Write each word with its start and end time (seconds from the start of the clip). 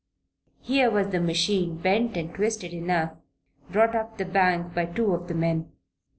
Here 0.61 0.89
was 0.89 1.09
the 1.09 1.19
machine, 1.19 1.77
bent 1.77 2.17
and 2.17 2.33
twisted 2.33 2.73
enough, 2.73 3.13
brought 3.69 3.93
up 3.93 4.17
the 4.17 4.25
bank 4.25 4.73
by 4.73 4.87
two 4.87 5.13
of 5.13 5.27
the 5.27 5.35
men. 5.35 5.71